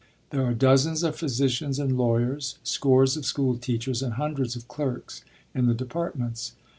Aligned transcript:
There 0.31 0.43
are 0.47 0.55
dozens 0.55 1.03
of 1.03 1.15
physicians 1.15 1.77
and 1.77 1.95
lawyers, 1.95 2.57
scores 2.63 3.15
of 3.17 3.23
school 3.23 3.55
teachers, 3.59 4.01
and 4.01 4.13
hundreds 4.15 4.55
of 4.55 4.67
clerks 4.67 5.23
in 5.53 5.67
the 5.67 5.75
departments. 5.75 6.53